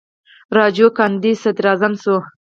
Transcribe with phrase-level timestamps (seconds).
[0.57, 2.15] راجیو ګاندي صدراعظم شو.